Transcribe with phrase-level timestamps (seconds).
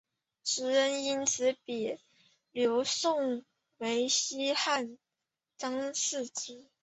[0.43, 1.99] 时人因此比
[2.51, 3.45] 刘颂
[3.77, 4.97] 为西汉
[5.57, 6.65] 张释之。